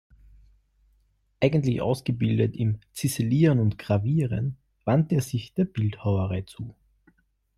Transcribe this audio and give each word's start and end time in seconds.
Eigentlich 1.41 1.79
ausgebildet 1.79 2.57
im 2.57 2.79
Ziselieren 2.91 3.59
und 3.59 3.77
Gravieren 3.77 4.57
wandte 4.83 5.13
er 5.13 5.21
sich 5.21 5.53
der 5.53 5.65
Bildhauerei 5.65 6.41
zu. 6.41 6.73